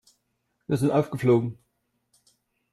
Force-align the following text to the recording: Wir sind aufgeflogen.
Wir 0.65 0.77
sind 0.77 0.89
aufgeflogen. 0.89 1.59